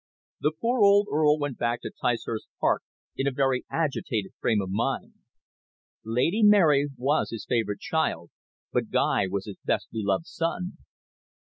The 0.39 0.53
poor 0.59 0.81
old 0.81 1.09
Earl 1.11 1.37
went 1.37 1.59
back 1.59 1.81
to 1.83 1.91
Ticehurst 1.91 2.47
Park 2.59 2.81
in 3.15 3.27
a 3.27 3.31
very 3.31 3.65
agitated 3.69 4.31
frame 4.39 4.59
of 4.59 4.71
mind. 4.71 5.13
Lady 6.03 6.41
Mary 6.41 6.87
was 6.97 7.29
his 7.29 7.45
favourite 7.47 7.81
child, 7.81 8.31
but 8.73 8.89
Guy 8.89 9.27
was 9.27 9.45
his 9.45 9.59
best 9.63 9.91
beloved 9.91 10.25
son. 10.25 10.77